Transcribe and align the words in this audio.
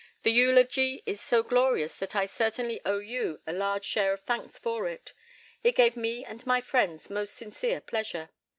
The 0.23 0.31
eulogy 0.31 1.03
is 1.05 1.21
so 1.21 1.43
glorious 1.43 1.93
that 1.97 2.15
I 2.15 2.25
certainly 2.25 2.81
owe 2.83 2.97
you 2.97 3.39
a 3.45 3.53
large 3.53 3.85
share 3.85 4.13
of 4.13 4.21
thanks 4.21 4.57
for 4.57 4.87
it. 4.87 5.13
It 5.63 5.75
gave 5.75 5.95
me 5.95 6.25
and 6.25 6.43
my 6.47 6.59
friends 6.59 7.11
most 7.11 7.35
sincere 7.35 7.81
pleasure. 7.81 8.31